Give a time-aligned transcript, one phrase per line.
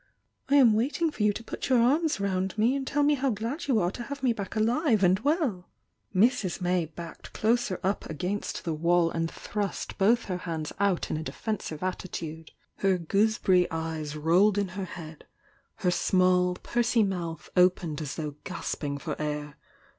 [0.49, 3.29] —I am waiting for you to put your arms round me and tell me how
[3.29, 5.69] glad you are to have me back alive and well!"
[6.15, 6.59] Mrs.
[6.59, 10.37] May backed closer up against the wall and THE YOUNG DIANA 880 thrust both her
[10.37, 15.27] hands out in a defensive atUtude Her gooseberry eyes rolled in her head,—
[15.75, 19.55] her small pursy mouth opened as though gasping for air.